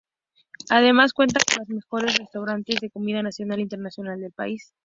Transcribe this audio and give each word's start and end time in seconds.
Además 0.71 1.13
cuenta 1.13 1.39
con 1.47 1.57
los 1.59 1.69
mejores 1.69 2.17
restaurantes 2.17 2.81
de 2.81 2.89
comida 2.89 3.21
nacional 3.21 3.59
e 3.59 3.61
internacional 3.61 4.19
del 4.19 4.31
país. 4.31 4.73